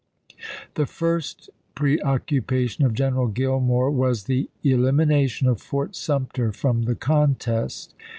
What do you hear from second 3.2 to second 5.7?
Gillmore was the "elimination of